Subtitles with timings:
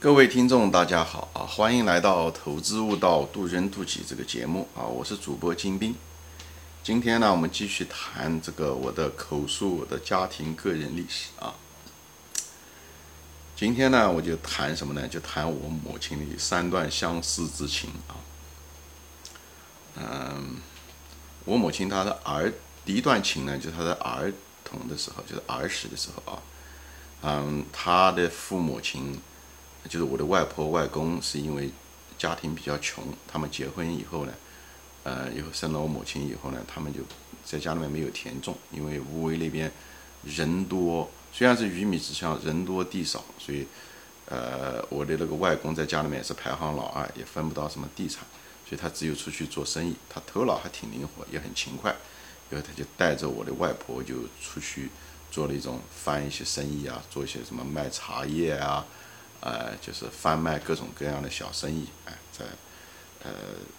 [0.00, 1.44] 各位听众，大家好啊！
[1.44, 4.80] 欢迎来到《投资悟道，渡人渡己》这个节目啊！
[4.80, 5.94] 我是主播金兵。
[6.82, 11.52] 今天呢，我们继续谈这个我的口述我的家庭个人历史啊。
[13.54, 15.06] 今天呢，我就谈什么呢？
[15.06, 18.16] 就谈我母亲的三段相思之情啊。
[19.96, 20.56] 嗯，
[21.44, 22.50] 我母亲她的儿
[22.86, 24.32] 第一段情呢，就是她的儿
[24.64, 26.42] 童的时候，就是儿时的时候啊。
[27.20, 29.20] 嗯，她的父母亲。
[29.88, 31.70] 就是我的外婆外公是因为
[32.18, 34.32] 家庭比较穷，他们结婚以后呢，
[35.04, 37.00] 呃，以后生了我母亲以后呢，他们就
[37.44, 39.72] 在家里面没有田种，因为无为那边
[40.22, 43.66] 人多，虽然是鱼米之乡，人多地少，所以
[44.26, 48.22] 呃，我的那个外公在家里面是排行老二，也分不到什么地产，
[48.68, 51.96] 所以他只有出去做生意，他头脑还挺灵活，也很勤快，
[52.50, 54.90] 然后他就带着我的外婆就出去
[55.30, 58.84] 做了一种翻一些生意啊，做一些什么卖茶叶啊。
[59.40, 62.44] 呃，就是贩卖各种各样的小生意，哎，在
[63.24, 63.30] 呃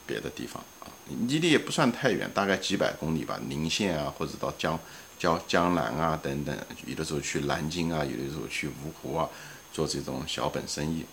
[0.08, 0.90] 别的地方啊，
[1.28, 4.80] 离得也不算太远，大概几百公里吧，宁县啊，或者到江
[5.20, 9.30] 江江南啊等等，有的时候去南京啊，有的时候去芜湖啊，
[9.72, 11.06] 做这种小本生意。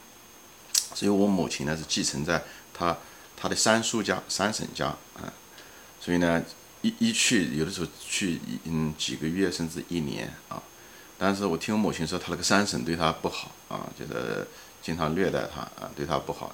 [0.94, 2.96] 所以我母亲呢是继承在她
[3.36, 5.30] 她的三叔家、三婶家啊，
[6.00, 6.42] 所以呢
[6.80, 10.62] 一一去，有的时候去嗯几个月甚至一年啊。
[11.19, 14.47] 但是我听我母亲说，她那个三婶对她不好啊，就是
[14.80, 16.52] 经常虐待她啊，对她不好。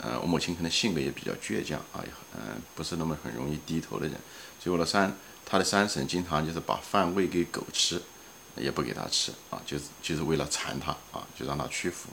[0.00, 2.02] 呃，我母亲可能性格也比较倔强啊，
[2.34, 4.16] 嗯，不是那么很容易低头的人。
[4.58, 5.14] 所以我的三，
[5.44, 8.00] 她的三婶经常就是把饭喂给狗吃，
[8.56, 12.08] 也不给他吃啊，就是就是为了馋他啊，就让他屈服。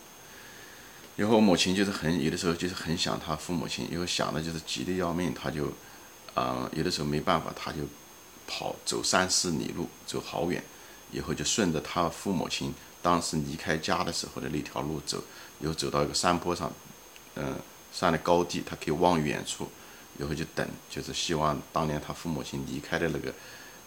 [1.16, 5.72] 以后我母亲就是很有的时候就是很想他父母亲，以后想的就是急得要命，她就，
[6.34, 7.78] 啊，有的时候没办法，她就
[8.48, 10.62] 跑走三四里路，走好远。
[11.16, 15.24] 以后就顺着他父母亲当时离开家的时候的那条路走，
[15.62, 16.70] 又走到一个山坡上，
[17.36, 17.56] 嗯，
[17.94, 19.70] 山的高地，他可以望远处，
[20.20, 23.34] 以后就等，就是希望当年他父母亲离开的那个，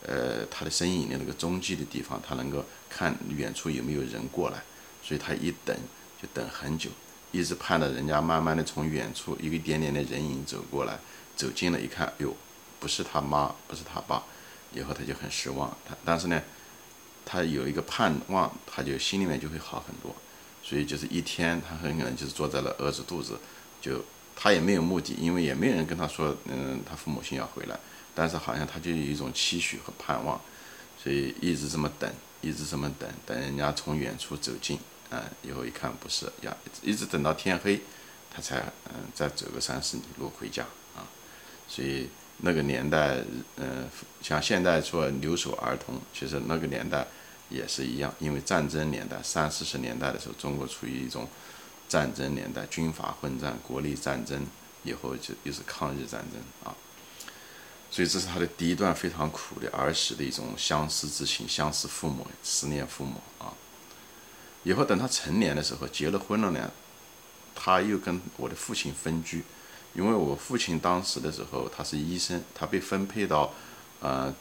[0.06, 4.62] 呃，他的身影的那个踪迹的地方，他能够看远处有没有人过来，
[5.02, 5.76] 所以他一等
[6.22, 6.88] 就等很久，
[7.31, 10.98] 一直盼着人家慢慢的从远处一个点点的人影走过来，
[11.36, 12.34] 走近了一看，哟，
[12.81, 14.22] 不是他妈，不是他爸，
[14.72, 16.41] 以后他就很失望，他但是呢。
[17.30, 20.16] 他有一个盼望，他就心里面就会好很多，
[20.62, 23.38] 所以就是一天，他很可能就是坐在了儿子肚子，
[23.82, 24.02] 就
[24.34, 27.78] 他也没有目的，因为也没有人跟他说，嗯，他父母亲要回来，
[28.14, 30.40] 但是好像他就有一种期许和盼望，
[30.96, 34.78] 所以一直这么等，一直这么等，等人家从远处走近，
[35.10, 37.82] 啊，以后一看不是，呀，一直等到天黑，
[38.34, 40.62] 他才嗯再走个三四里路回家
[40.96, 41.04] 啊，
[41.68, 42.08] 所以。
[42.40, 43.16] 那个年代，
[43.56, 43.88] 嗯，
[44.22, 47.04] 像现在说留守儿童，其实那个年代
[47.48, 51.28] 也是一样，因为战争年代，三四十年代的时候，中国处于一种
[51.88, 54.47] 战争年代，军阀混战，国内战争
[54.84, 56.76] 以后就又是抗日战争啊，
[57.91, 63.53] 所以这是他的第一段非常苦的儿时的一种相思之情，相思父母，思念父母啊。
[64.64, 66.70] 以后等他成年的时候，结了婚了呢，
[67.54, 69.44] 他又跟我的父亲分居。
[69.94, 73.53] 因为我父亲当时的时候，他是医生，他被分配到，
[74.00, 74.32] 呃，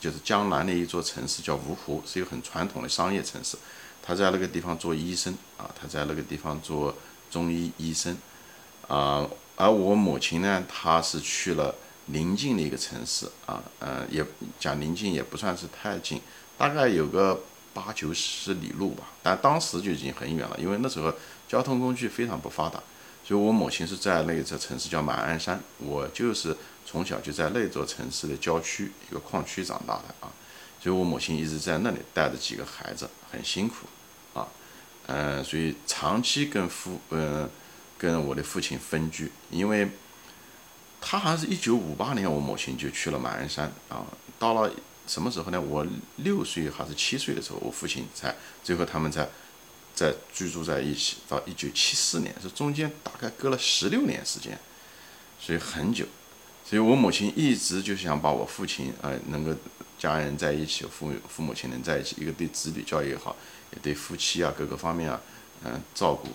[0.00, 3.56] 就是江南的一座城市叫芜湖，是一个很传统的商业城市。
[4.02, 6.92] 他在那个地方做医生啊，他在那个地方做
[7.30, 8.16] 中医医生
[8.88, 9.28] 啊。
[9.56, 11.74] 而我母亲呢，她是去了
[12.06, 14.24] 临近的一个城市啊，呃，也
[14.58, 16.18] 讲临近也不算是太近，
[16.56, 17.38] 大概有个
[17.74, 19.04] 八九十里路吧。
[19.22, 21.12] 但当时就已经很远了，因为那时候
[21.46, 22.82] 交通工具非常不发达。
[23.30, 30.26] 就，我母亲是在那座城市叫马鞍山，我就是从小就在那座城市的郊区一个矿区长大的啊。
[30.82, 33.86] 所以我母亲一直在那里带着几个孩子，很辛苦
[34.34, 34.48] 啊。
[35.06, 37.48] 嗯，所以长期跟父，嗯，
[37.96, 39.88] 跟我的父亲分居，因为
[41.00, 44.04] 他好像是一九五八年，我母亲就去了马鞍山啊。
[44.40, 44.68] 到了
[45.06, 45.60] 什么时候呢？
[45.60, 45.86] 我
[46.16, 49.28] 六岁还是七岁的时候，我父亲才最后他们才。
[50.00, 54.58] 在居住在一起到一九七四年，这中间大概隔了十六年时间，
[55.38, 56.06] 所以很久。
[56.64, 59.54] 所以我母亲一直就想把我父亲，呃，能够
[59.98, 63.36] 家人在一起，父父母亲能在一起，一个对子女教育也好，
[63.72, 65.20] 也对夫妻啊各个方面啊，
[65.64, 66.28] 嗯，照顾。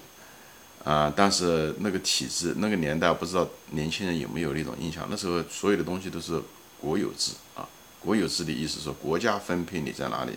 [0.88, 5.08] 啊，但是那个体制，那个年代，不知道年轻人有没有那种印象？
[5.10, 6.40] 那时候所有的东西都是
[6.80, 7.68] 国有制啊，
[8.00, 10.34] 国有制的意思说国家分配你在哪里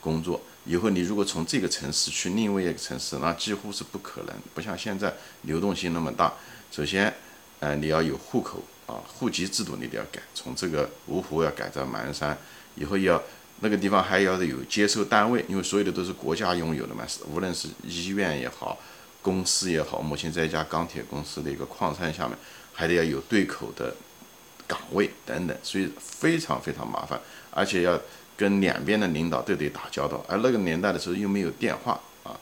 [0.00, 0.40] 工作。
[0.64, 5.12] 以后你如果从这个城市去另外一个城市，那几乎是不可能，不像现在
[5.42, 6.32] 流动性那么大。
[6.70, 7.12] 首先，
[7.60, 12.36] 呃，你要有户口啊，户籍制度你得要改，从这个芜湖要改到马鞍山，
[12.76, 13.22] 以后要
[13.60, 18.78] 那个地方还要有接收单位，因为所有的都是国家拥有的嘛，无论是医院也好，
[19.22, 22.36] 公司也好，母亲在一家钢铁公司的一个矿山下面，
[22.72, 23.94] 还得要有对口的
[24.66, 27.20] 岗位等等，所以非常非常麻烦，
[27.50, 28.00] 而且要
[28.36, 32.38] 跟两边的领导都得打交道，而那个年代的时候又没有电话啊，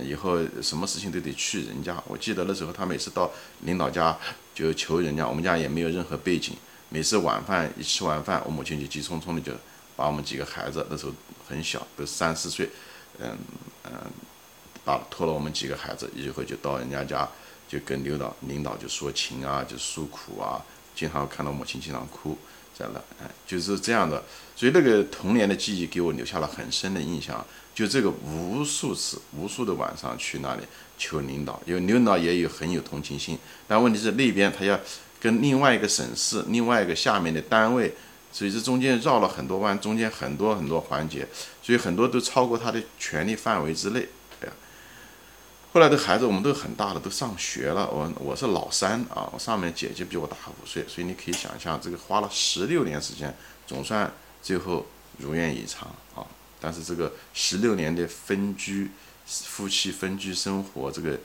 [0.00, 2.02] 以后什么事情都得去人家。
[2.06, 4.16] 我记得那时候他每次到领导家
[4.54, 6.54] 就求人家，我们家也没有任何背景，
[6.88, 9.52] 每次晚饭一吃完饭，我母亲就急匆匆的就
[9.96, 11.12] 把我们几个孩子那时候
[11.48, 12.68] 很小，都三四岁，
[13.18, 13.36] 嗯
[13.84, 13.92] 嗯。
[14.86, 17.26] 把拖了我们几个孩子，一会就到人家家，
[17.66, 20.62] 就跟领导领导就说情啊，就诉苦啊，
[20.94, 22.36] 经常看到母亲经常哭，
[22.76, 24.22] 在那，哎，就是这样的。
[24.56, 27.44] 所以那个童年的记忆给我留下了很深的印象。
[27.74, 30.62] 就这个无数次、无数的晚上去那里
[30.96, 33.36] 求领导，因为领导也有很有同情心，
[33.66, 34.78] 但问题是那边他要
[35.18, 37.92] 跟另外一个省市、另外一个下面的单位，
[38.30, 41.26] 所以这中间绕了很多弯，中间很多很多环节，
[41.60, 44.06] 所以很多都超过他的权力范围之内。
[45.74, 47.90] 后来的孩子我们都很大了，都上学了。
[47.90, 53.36] 我我是老三啊，我上面姐姐比我大五岁，所以你可以想象，这个花了十六年时间，
[53.66, 54.08] 总算
[54.40, 54.86] 最后
[55.18, 56.24] 如愿以偿啊。
[56.60, 58.88] 但是这个十六年的分居，
[59.26, 61.18] 夫妻分居生活，这个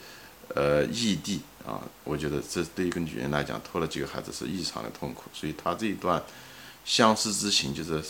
[0.55, 5.25] 呃异地啊，我觉得这对一个女人来讲，拖了几个孩子是异常的痛苦。
[5.31, 6.23] 所以她这一段
[6.83, 8.03] 相思之情，就是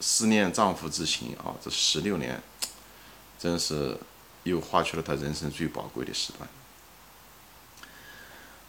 [0.00, 2.42] 思念丈夫之情啊，这十六年
[3.38, 3.94] 真是。
[4.50, 6.48] 又画出了他人生最宝贵的时段。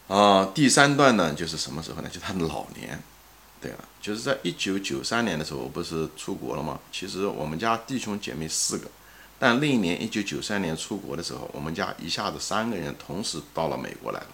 [0.08, 2.10] 啊，第三段呢，就是什么时候呢？
[2.10, 3.02] 就他的老年。
[3.60, 6.80] 对了，就是在一九九三年的时候，我不是出国了吗？
[6.92, 8.88] 其实我们家弟兄姐妹四个，
[9.40, 14.28] 但那一年一九九三年出国的时候，我们家一下子三个人同时到了美国来了。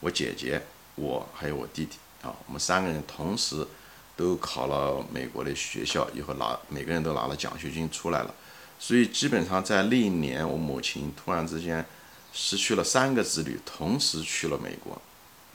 [0.00, 0.62] 我姐姐、
[0.94, 3.66] 我还有我弟弟啊，我们三个人同时
[4.14, 8.34] 都考了美国的学校，以后拿每个人都拿了奖学金出来了。
[8.82, 11.84] 所以基本上在那一年，我母亲突然之间
[12.32, 15.00] 失去了三个子女，同时去了美国，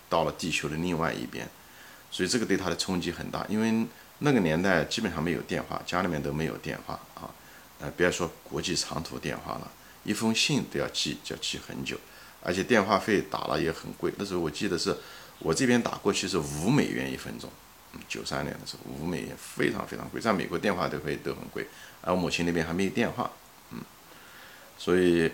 [0.07, 1.49] 到了地球的另外一边，
[2.11, 3.43] 所以这个对她的冲击很大。
[3.49, 3.87] 因为
[4.19, 7.33] 那个年代基本上没有电话，家里面都没有电话啊，
[7.79, 9.71] 呃，别说国际长途电话了，
[10.03, 11.97] 一封信都要寄，就要寄很久，
[12.43, 14.13] 而且电话费打了也很贵。
[14.17, 14.95] 那时候我记得是
[15.39, 17.49] 我这边打过去是五美元一分钟。
[18.07, 21.67] 九三年的时候，五美元非常非常贵，在美国电话都会都很贵，
[22.01, 23.31] 而我母亲那边还没有电话，
[23.71, 23.79] 嗯，
[24.77, 25.31] 所以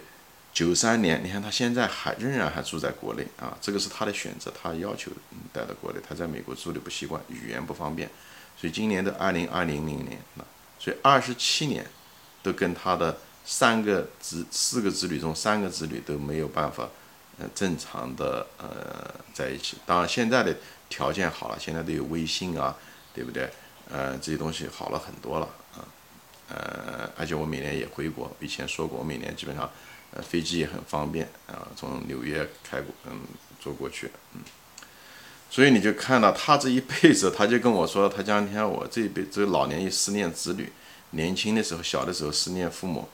[0.54, 5.12] 九三年，你看他现在还仍然还住在国内啊，这个是他的选择，他要求
[5.54, 8.10] 带到国内，他在美国住的不习惯，语言不方便，
[8.58, 10.46] 所以今年的二零二零零年了，
[10.78, 11.86] 所以二十七年
[12.44, 16.90] 都跟他的三个子四个子女中三个子女都没有办法，
[17.40, 20.56] 呃，正常的呃在一起，当然现在的。
[20.92, 22.76] 条件好了，现在都有微信啊，
[23.14, 23.50] 对不对？
[23.90, 25.80] 呃，这些东西好了很多了啊，
[26.50, 29.72] 呃，而且我每年也回国，以前说过，我每年基本上，
[30.14, 33.22] 呃，飞机也很方便啊，从纽约开过，嗯，
[33.58, 34.42] 坐过去，嗯，
[35.50, 40.70] 所以你就看到他这一辈子，他就跟我说，他讲，你看我这一辈子老年也思念子女，
[41.12, 43.08] 年轻的时候，小的时候思念父母，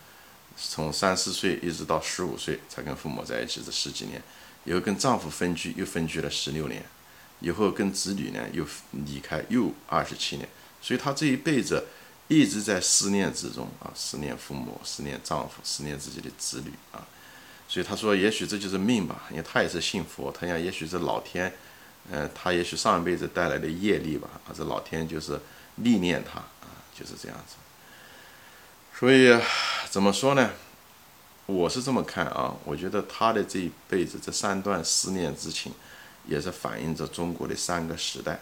[0.58, 4.22] 从三四岁一直到十五岁才跟父母在一起这十几年，
[4.66, 6.84] 以后跟丈夫分居，又分居了十六年。
[7.40, 8.66] 以后跟子女呢又
[9.06, 10.50] 离开又二十七年，
[10.82, 11.86] 所以她这一辈子
[12.28, 17.06] 一直在思念之中啊，思念父母，思念丈夫，思念自己的子女啊。
[17.68, 21.54] 所以她说，也许这就是命吧，因为她也是信佛，她想也许是老天，
[22.10, 25.40] 呃，她也许上一辈子带来的业力吧，啊，这老天就是
[25.76, 27.54] 历练她啊，就是这样子。
[28.98, 29.40] 所以
[29.98, 30.52] 怎么说呢？
[31.48, 35.74] 我是这么看啊，我觉得他的这一辈子这三段思念之情。
[36.28, 38.40] 也是反映着中国的三个时代，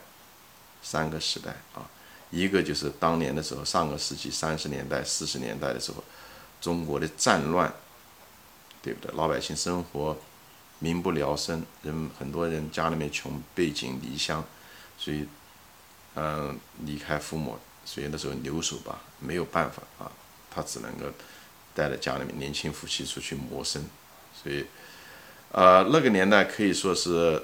[0.84, 1.90] 三个时代啊，
[2.30, 6.04] 一个就是当年的时候，上个世纪三十年代、四十年代的时候，
[6.60, 7.74] 中国的战乱，
[8.82, 9.16] 对不对？
[9.16, 10.18] 老百姓生活
[10.80, 14.44] 民不聊生，人很多人家里面穷，背井离乡，
[14.98, 15.26] 所以，
[16.16, 20.12] 嗯，离开父母，所以那时候留守吧，没有办法啊，
[20.52, 21.06] 他只能够
[21.76, 23.84] 带着家里面年轻夫妻出去谋生，
[24.42, 24.66] 所以，
[25.52, 27.44] 呃，那个年代可以说是。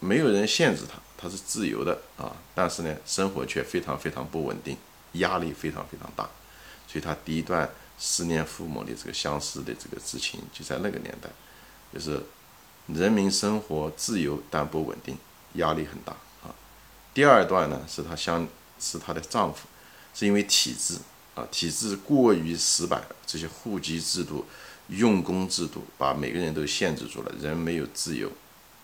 [0.00, 4.76] 没有人限制他，他是自由的啊，但是呢，生活却非常非常不稳定，
[5.14, 6.22] 压力非常非常大，
[6.86, 11.28] 所以他第一段思念父母的这个相思的这个之情，就在那个年代，
[11.92, 12.22] 就是
[12.86, 15.18] 人民生活自由但不稳定，
[15.54, 16.12] 压力很大
[16.44, 16.54] 啊。
[17.12, 18.46] 第二段呢，是他相
[18.78, 19.66] 是他的丈夫，
[20.14, 20.94] 是因为体制
[21.38, 24.44] 啊，体制过于死板，这些户籍制度、
[24.88, 28.28] 用工制度把每个人都限制住了，人没有自由。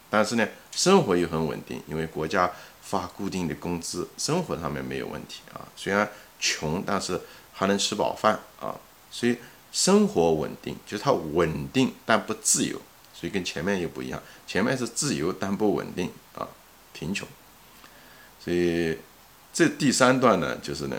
[0.09, 2.49] 但是呢，生活又很稳定，因为国家
[2.81, 5.67] 发固定的工资，生活上面没有问题啊。
[5.75, 6.09] 虽然
[6.39, 7.21] 穷，但是
[7.53, 8.79] 还能吃饱饭啊。
[9.11, 9.37] 所以
[9.73, 12.81] 生活稳定，就是它稳定但不自由，
[13.13, 16.47] 所以跟前面又不一样，前面是自由但不稳定啊，
[16.93, 17.27] 贫穷。
[18.45, 18.99] 所以
[19.53, 20.97] 这第三段呢，就是呢，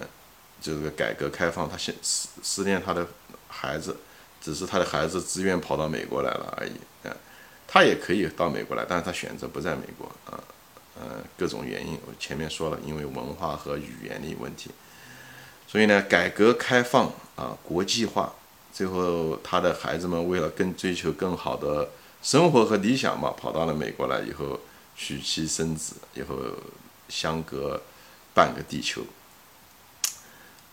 [0.65, 3.05] 就是个改革开放，他现思思念他的
[3.47, 3.95] 孩子，
[4.41, 6.71] 只是他的孩子自愿跑到美国来了而已
[7.07, 7.15] 啊，
[7.67, 10.41] 他也可以到美国来，但是他选择不在美国啊，
[10.99, 14.71] 呃，各种原因，我前面说了，因为文化和语言的问题。
[15.67, 18.33] 所以呢，改革开放啊，国际化，
[18.73, 21.91] 最后他的孩子们为了更追求更好的
[22.23, 24.59] 生活和理想嘛，跑到了美国来以后，
[24.95, 26.35] 娶妻生子，以后
[27.07, 27.79] 相隔
[28.33, 29.03] 半个地球。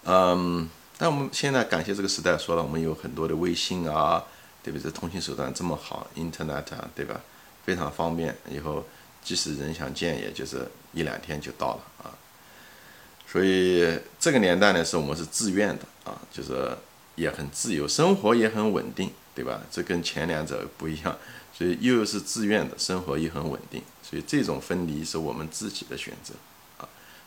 [0.05, 0.69] 嗯，
[0.99, 4.25] 但我们现在感谢这个时代，说了我们有很多的微信啊，
[4.63, 4.91] 对不对？
[4.91, 7.21] 通信手段这么好，Internet 啊，对吧？
[7.65, 8.85] 非常方便，以后
[9.23, 12.11] 即使人想见，也就是一两天就到了啊。
[13.31, 16.77] 所以这个年代呢，是我们是自愿的啊，就是
[17.15, 19.61] 也很自由，生活也很稳定，对吧？
[19.71, 21.17] 这跟前两者不一样，
[21.57, 26.35] 所以又是自愿的，生活也很稳定，所以这种分离是我们自己的选择。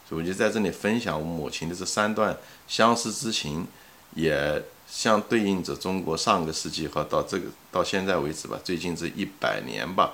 [0.09, 3.67] 我就在这里分享我母亲的这三段相思之情，
[4.13, 10.13] 也相对应着中国上个世纪和到这个到现在为止吧，最近这一百年吧，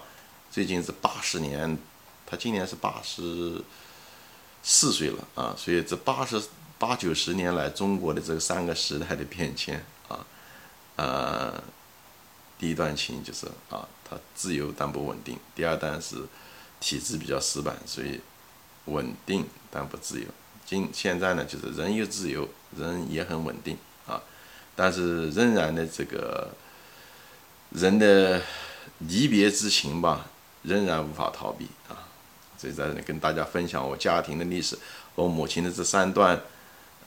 [0.52, 1.78] 最近是八十年，
[2.26, 3.64] 他今年是八十。
[4.64, 6.40] 四岁了啊，所以这八十
[6.78, 10.24] 八九十年来中国的这三个时代的变迁啊，
[10.98, 11.64] 呃，
[12.60, 16.16] 第一段情就是啊，它自由但不稳定；第二段是
[16.80, 18.22] 体制比较死板，所以
[18.86, 20.26] 稳定但不自由。
[20.66, 22.48] 今现在呢，就是人又自由，
[22.78, 24.22] 人也很稳定啊，
[24.76, 26.50] 但是仍然的这个
[27.72, 28.42] 人的
[29.00, 30.28] 离别之情吧，
[30.64, 32.08] 仍然无法逃避啊。
[32.58, 34.78] 所以在这里跟大家分享我家庭的历史
[35.16, 36.40] 和我母亲的这三段，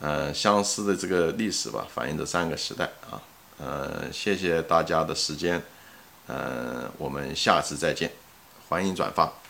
[0.01, 3.23] 呃，相似的这个历史吧，反映这三个时代啊，
[3.59, 5.63] 呃，谢谢大家的时间，
[6.27, 8.11] 呃，我们下次再见，
[8.69, 9.44] 欢迎转发。